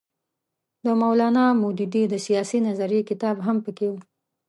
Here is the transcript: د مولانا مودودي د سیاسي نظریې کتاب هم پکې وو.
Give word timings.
د 0.85 0.87
مولانا 1.01 1.45
مودودي 1.61 2.03
د 2.09 2.15
سیاسي 2.25 2.59
نظریې 2.67 3.01
کتاب 3.09 3.35
هم 3.45 3.57
پکې 3.65 3.87
وو. 3.91 3.99